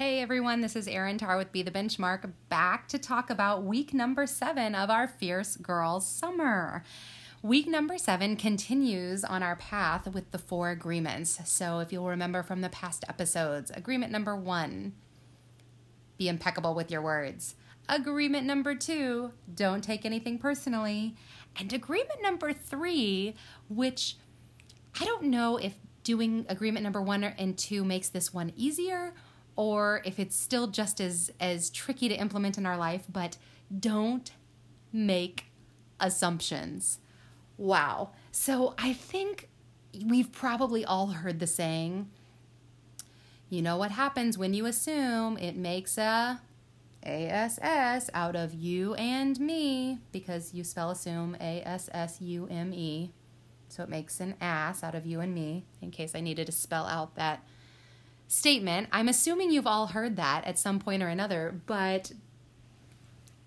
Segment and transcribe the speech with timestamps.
[0.00, 3.92] Hey everyone, this is Erin Tarr with Be the Benchmark, back to talk about week
[3.92, 6.84] number seven of our Fierce Girls Summer.
[7.42, 11.38] Week number seven continues on our path with the four agreements.
[11.44, 14.94] So, if you'll remember from the past episodes, agreement number one
[16.16, 17.56] be impeccable with your words.
[17.86, 21.14] Agreement number two don't take anything personally.
[21.58, 23.34] And agreement number three,
[23.68, 24.16] which
[24.98, 25.74] I don't know if
[26.04, 29.12] doing agreement number one and two makes this one easier
[29.56, 33.36] or if it's still just as as tricky to implement in our life but
[33.78, 34.32] don't
[34.92, 35.46] make
[36.00, 36.98] assumptions.
[37.56, 38.10] Wow.
[38.32, 39.48] So i think
[40.06, 42.08] we've probably all heard the saying
[43.50, 45.36] you know what happens when you assume?
[45.36, 46.40] It makes a
[47.02, 52.72] ass out of you and me because you spell assume a s s u m
[52.72, 53.10] e.
[53.68, 56.52] So it makes an ass out of you and me in case i needed to
[56.52, 57.42] spell out that
[58.30, 58.86] statement.
[58.92, 62.12] I'm assuming you've all heard that at some point or another, but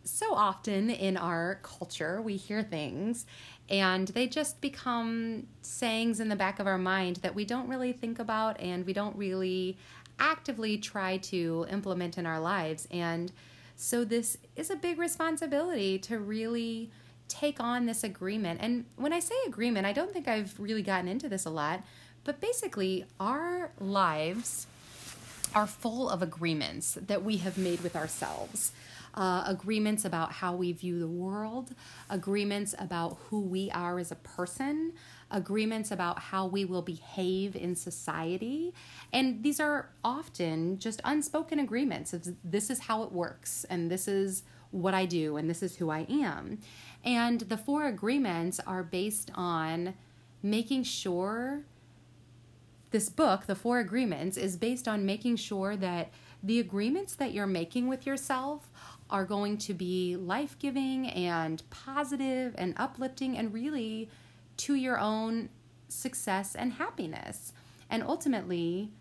[0.03, 3.25] so often in our culture, we hear things
[3.69, 7.93] and they just become sayings in the back of our mind that we don't really
[7.93, 9.77] think about and we don't really
[10.19, 12.85] actively try to implement in our lives.
[12.91, 13.31] And
[13.77, 16.91] so, this is a big responsibility to really
[17.29, 18.59] take on this agreement.
[18.61, 21.83] And when I say agreement, I don't think I've really gotten into this a lot,
[22.25, 24.67] but basically, our lives
[25.55, 28.71] are full of agreements that we have made with ourselves.
[29.15, 31.75] Uh, agreements about how we view the world,
[32.09, 34.91] agreements about who we are as a person,
[35.29, 38.73] agreements about how we will behave in society.
[39.11, 44.07] And these are often just unspoken agreements of this is how it works, and this
[44.07, 46.57] is what I do, and this is who I am.
[47.05, 49.93] And the four agreements are based on
[50.41, 51.65] making sure
[52.93, 56.11] this book, The Four Agreements, is based on making sure that
[56.43, 58.69] the agreements that you're making with yourself
[59.09, 64.09] are going to be life giving and positive and uplifting and really
[64.57, 65.49] to your own
[65.89, 67.51] success and happiness.
[67.89, 68.91] And ultimately,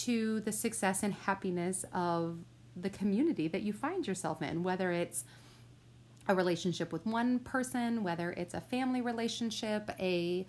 [0.00, 2.38] to the success and happiness of
[2.76, 5.24] the community that you find yourself in, whether it's
[6.28, 10.46] a relationship with one person, whether it's a family relationship, a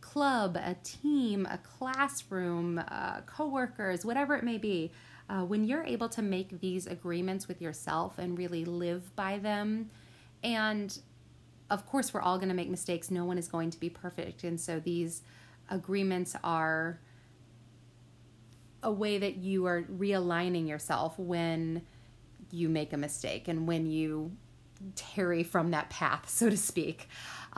[0.00, 4.92] club, a team, a classroom, uh, coworkers, whatever it may be,
[5.28, 9.90] uh, when you're able to make these agreements with yourself and really live by them,
[10.42, 10.98] and
[11.70, 13.10] of course, we're all going to make mistakes.
[13.10, 14.44] No one is going to be perfect.
[14.44, 15.22] And so these
[15.70, 16.98] agreements are
[18.82, 21.82] a way that you are realigning yourself when
[22.50, 24.32] you make a mistake and when you
[24.94, 27.08] tarry from that path, so to speak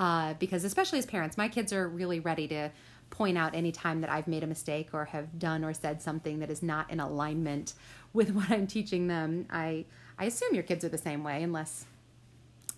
[0.00, 2.70] uh, because especially as parents, my kids are really ready to
[3.10, 6.38] point out any time that I've made a mistake or have done or said something
[6.38, 7.74] that is not in alignment
[8.14, 9.46] with what I'm teaching them.
[9.50, 9.84] I
[10.18, 11.84] I assume your kids are the same way, unless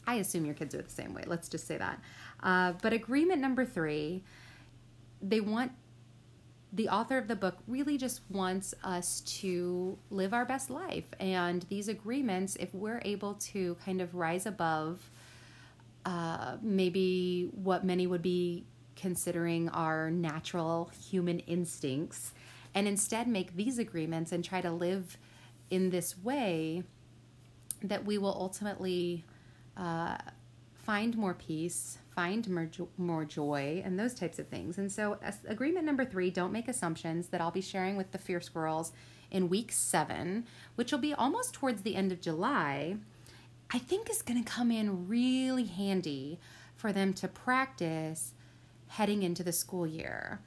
[0.05, 1.23] I assume your kids are the same way.
[1.25, 2.01] Let's just say that.
[2.43, 4.25] Uh, but agreement number three,
[5.21, 5.71] they want
[6.73, 11.07] the author of the book really just wants us to live our best life.
[11.21, 15.11] And these agreements, if we're able to kind of rise above
[16.05, 18.65] uh, maybe what many would be
[18.97, 22.33] considering our natural human instincts,
[22.75, 25.17] and instead make these agreements and try to live
[25.71, 26.83] in this way
[27.83, 29.25] that we will ultimately
[29.77, 30.17] uh,
[30.75, 34.79] find more peace, find more, jo- more joy, and those types of things.
[34.79, 38.49] And so, agreement number three don't make assumptions that I'll be sharing with the Fierce
[38.49, 38.93] Girls
[39.31, 42.97] in week seven, which will be almost towards the end of July.
[43.73, 46.39] I think is going to come in really handy
[46.77, 48.35] for them to practice
[48.89, 50.41] heading into the school year.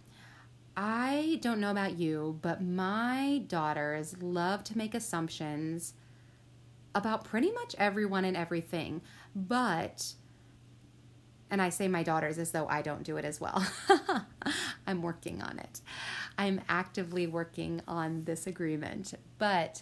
[0.78, 5.94] I don't know about you, but my daughters love to make assumptions
[6.94, 9.02] about pretty much everyone and everything.
[9.36, 10.14] But,
[11.50, 13.66] and I say my daughters as though I don't do it as well.
[14.88, 15.82] I'm working on it.
[16.38, 19.14] I'm actively working on this agreement.
[19.40, 19.82] But,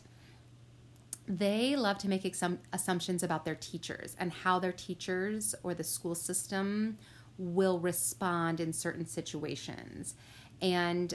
[1.27, 5.83] they love to make some assumptions about their teachers and how their teachers or the
[5.83, 6.97] school system
[7.37, 10.15] will respond in certain situations.
[10.61, 11.13] And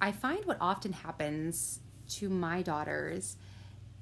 [0.00, 3.36] I find what often happens to my daughters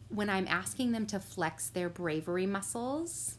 [0.09, 3.39] when I'm asking them to flex their bravery muscles,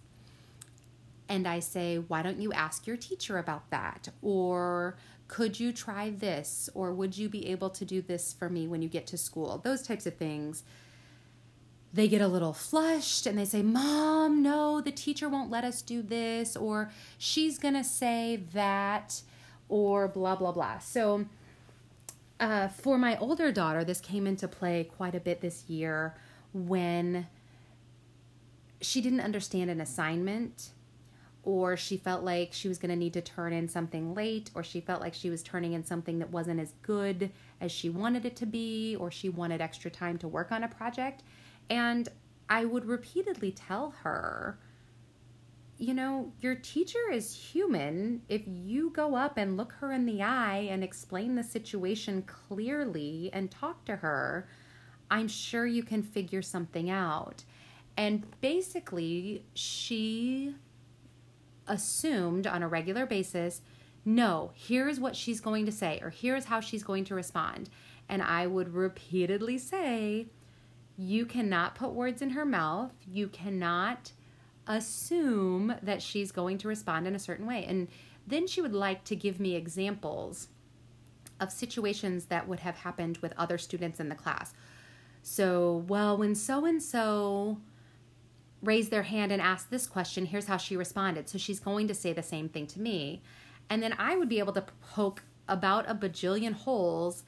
[1.29, 4.09] and I say, Why don't you ask your teacher about that?
[4.21, 4.97] Or
[5.27, 6.69] could you try this?
[6.73, 9.57] Or would you be able to do this for me when you get to school?
[9.57, 10.63] Those types of things
[11.97, 15.81] they get a little flushed and they say, Mom, no, the teacher won't let us
[15.81, 19.21] do this, or she's going to say that,
[19.67, 20.77] or blah, blah, blah.
[20.77, 21.25] So
[22.39, 26.15] uh, for my older daughter, this came into play quite a bit this year
[26.53, 27.25] when
[28.79, 30.69] she didn't understand an assignment
[31.41, 34.61] or she felt like she was going to need to turn in something late or
[34.61, 38.23] she felt like she was turning in something that wasn't as good as she wanted
[38.23, 41.23] it to be or she wanted extra time to work on a project
[41.69, 42.09] and
[42.49, 44.57] i would repeatedly tell her
[45.79, 48.23] you know, your teacher is human.
[48.27, 53.29] If you go up and look her in the eye and explain the situation clearly
[53.31, 54.47] and talk to her,
[55.11, 57.43] I'm sure you can figure something out.
[57.95, 60.55] And basically, she
[61.67, 63.61] assumed on a regular basis
[64.05, 67.69] no, here's what she's going to say, or here's how she's going to respond.
[68.07, 70.27] And I would repeatedly say,
[70.97, 72.91] You cannot put words in her mouth.
[73.05, 74.11] You cannot
[74.65, 77.65] assume that she's going to respond in a certain way.
[77.65, 77.87] And
[78.25, 80.47] then she would like to give me examples
[81.39, 84.53] of situations that would have happened with other students in the class.
[85.21, 87.59] So, well, when so and so
[88.63, 91.29] raised their hand and asked this question, here's how she responded.
[91.29, 93.21] So she's going to say the same thing to me.
[93.69, 97.23] And then I would be able to poke about a bajillion holes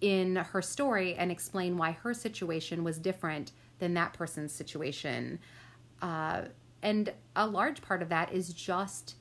[0.00, 5.38] in her story and explain why her situation was different than that person's situation.
[6.02, 6.42] Uh,
[6.82, 9.14] and a large part of that is just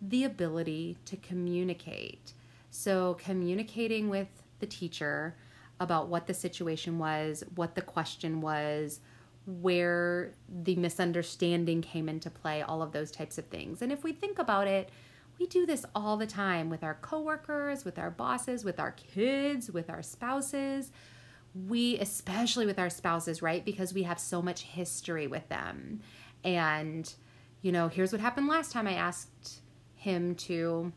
[0.00, 2.32] the ability to communicate.
[2.70, 4.28] So, communicating with
[4.60, 5.36] the teacher
[5.80, 9.00] about what the situation was, what the question was,
[9.46, 13.80] where the misunderstanding came into play, all of those types of things.
[13.80, 14.90] And if we think about it,
[15.38, 19.70] we do this all the time with our coworkers, with our bosses, with our kids,
[19.70, 20.90] with our spouses.
[21.66, 23.64] We especially with our spouses right?
[23.64, 26.00] Because we have so much history with them.
[26.44, 27.12] And
[27.62, 29.62] you know here's what happened last time i asked
[29.96, 30.92] him to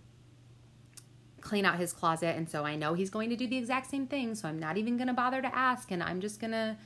[1.39, 2.35] clean out his closet.
[2.35, 4.35] And so i know he's going to do the exact same thing.
[4.35, 5.91] So i'm not even going to bother to ask.
[5.91, 6.77] And i'm just going to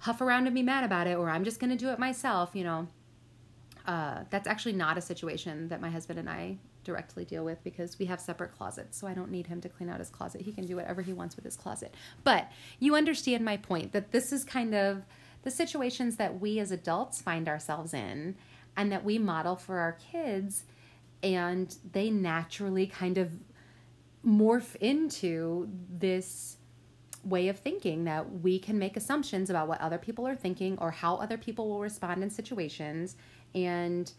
[0.00, 1.16] huff around and be mad about it.
[1.16, 2.88] Or i'm just going to do it myself you know
[3.88, 6.56] uh, that's actually not a situation that my husband and i
[6.88, 8.96] directly deal with because we have separate closets.
[8.96, 10.40] So I don't need him to clean out his closet.
[10.40, 11.94] He can do whatever he wants with his closet.
[12.24, 15.02] But you understand my point that this is kind of
[15.42, 18.36] the situations that we as adults find ourselves in
[18.74, 20.64] and that we model for our kids.
[21.22, 23.32] And they naturally kind of
[24.26, 26.56] morph into this
[27.22, 30.90] way of thinking that we can make assumptions about what other people are thinking or
[30.90, 33.16] how other people will respond in situations
[33.54, 34.12] and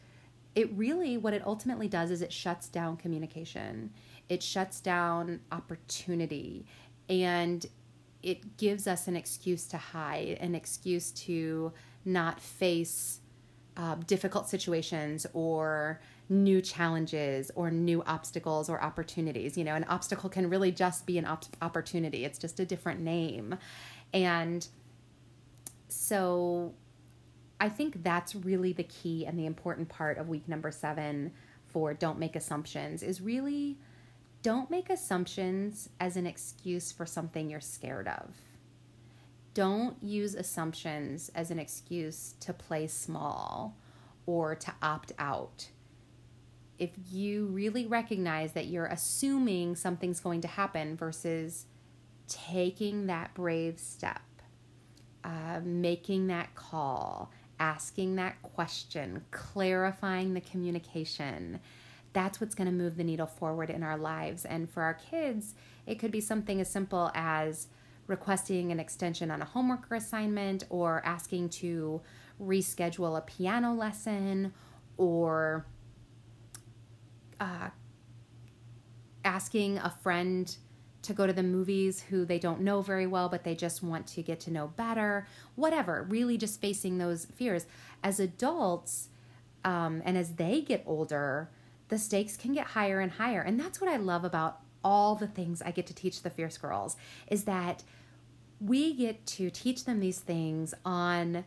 [0.55, 3.91] it really what it ultimately does is it shuts down communication.
[4.27, 6.65] It shuts down opportunity.
[7.07, 7.65] And
[8.21, 11.71] it gives us an excuse to hide an excuse to
[12.03, 13.19] not face
[13.77, 19.57] uh, difficult situations or new challenges or new obstacles or opportunities.
[19.57, 22.25] You know an obstacle can really just be an op- opportunity.
[22.25, 23.55] It's just a different name.
[24.13, 24.67] And
[25.87, 26.73] so
[27.59, 31.33] I think that's really the key and the important part of week number seven
[31.67, 33.77] for don't make assumptions is really
[34.41, 38.33] don't make assumptions as an excuse for something you're scared of.
[39.53, 43.75] Don't use assumptions as an excuse to play small
[44.25, 45.69] or to opt out.
[46.77, 51.65] If you really recognize that you're assuming something's going to happen versus
[52.29, 54.21] taking that brave step,
[55.25, 61.59] uh, making that call, asking that question, clarifying the communication.
[62.13, 64.45] That's what's going to move the needle forward in our lives.
[64.45, 67.67] And for our kids, it could be something as simple as
[68.07, 72.01] requesting an extension on a homework or assignment, or asking to
[72.41, 74.53] reschedule a piano lesson,
[74.97, 75.67] or
[77.39, 77.69] uh,
[79.23, 80.57] asking a friend
[81.01, 84.07] to go to the movies who they don't know very well, but they just want
[84.07, 87.65] to get to know better, whatever, really just facing those fears.
[88.03, 89.09] As adults,
[89.63, 91.49] um, and as they get older,
[91.87, 93.41] the stakes can get higher and higher.
[93.41, 96.57] And that's what I love about all the things I get to teach the Fierce
[96.57, 96.95] Girls
[97.27, 97.83] is that
[98.61, 101.45] we get to teach them these things on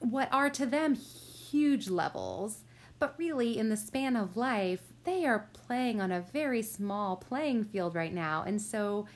[0.00, 2.60] what are to them huge levels,
[2.98, 7.64] but really in the span of life, they are playing on a very small playing
[7.64, 8.44] field right now.
[8.46, 9.06] And so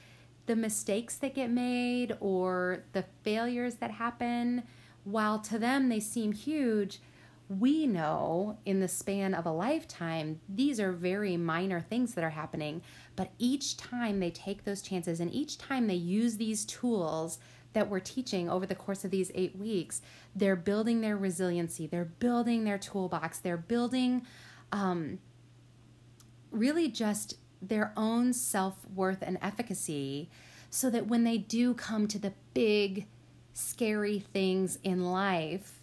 [0.47, 4.63] the mistakes that get made or the failures that happen,
[5.05, 7.01] while to them they seem huge,
[7.49, 12.31] we know in the span of a lifetime, these are very minor things that are
[12.31, 12.81] happening.
[13.15, 17.39] But each time they take those chances and each time they use these tools
[17.75, 20.01] that we're teaching over the course of these eight weeks,
[20.35, 24.27] they're building their resiliency, they're building their toolbox, they're building
[24.73, 25.19] um,
[26.53, 30.31] really just their own self worth and efficacy
[30.71, 33.07] so that when they do come to the big,
[33.53, 35.81] scary things in life,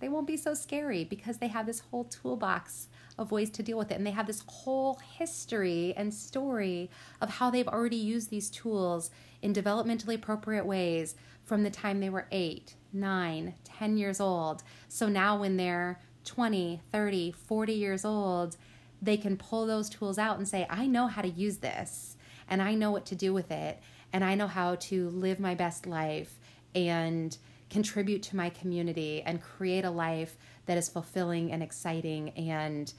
[0.00, 2.88] they won't be so scary because they have this whole toolbox
[3.18, 3.94] of ways to deal with it.
[3.94, 9.10] And they have this whole history and story of how they've already used these tools
[9.42, 11.14] in developmentally appropriate ways
[11.44, 14.62] from the time they were eight, nine, ten years old.
[14.88, 18.56] So now when they're 20, 30, 40 years old,
[19.02, 22.16] they can pull those tools out and say, I know how to use this
[22.48, 23.80] and I know what to do with it
[24.12, 26.38] and I know how to live my best life
[26.74, 27.36] and
[27.68, 32.92] contribute to my community and create a life that is fulfilling and exciting and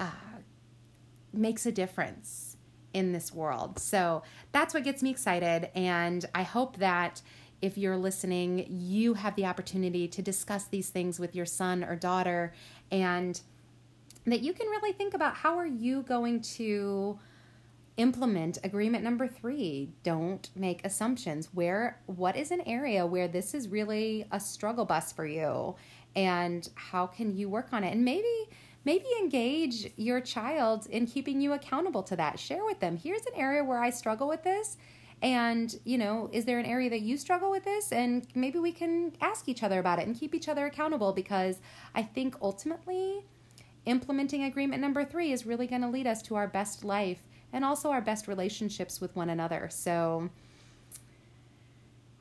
[0.00, 0.10] uh,
[1.32, 2.56] makes a difference
[2.94, 3.78] in this world.
[3.78, 5.70] So that's what gets me excited.
[5.74, 7.22] And I hope that
[7.60, 11.96] if you're listening, you have the opportunity to discuss these things with your son or
[11.96, 12.54] daughter
[12.90, 13.40] and
[14.26, 17.18] that you can really think about how are you going to
[17.98, 21.50] implement agreement number 3 don't make assumptions.
[21.52, 25.74] Where what is an area where this is really a struggle bus for you?
[26.16, 27.92] And how can you work on it?
[27.92, 28.48] And maybe
[28.84, 32.38] maybe engage your child in keeping you accountable to that.
[32.38, 34.76] Share with them here's an area where i struggle with this.
[35.20, 37.90] And you know is there an area that you struggle with this?
[37.90, 41.12] And maybe we can ask each other about it and keep each other accountable.
[41.12, 41.60] Because
[41.96, 43.24] i think ultimately
[43.88, 47.64] implementing agreement number three is really going to lead us to our best life and
[47.64, 50.28] also our best relationships with one another so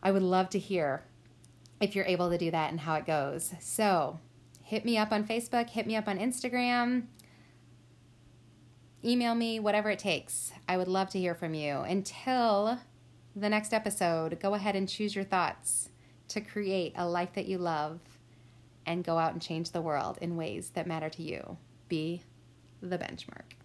[0.01, 1.03] i would love to hear
[1.79, 4.19] if you're able to do that and how it goes so
[4.63, 7.03] hit me up on facebook hit me up on instagram
[9.03, 10.51] email me, whatever it takes.
[10.67, 11.79] I would love to hear from you.
[11.79, 12.79] Until
[13.35, 15.89] the next episode, go ahead and choose your thoughts
[16.29, 17.99] to create a life that you love
[18.87, 21.57] and go out and change the world in ways that matter to you.
[21.89, 22.23] Be
[22.81, 23.56] the benchmark.